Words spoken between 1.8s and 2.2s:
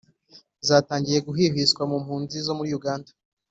mu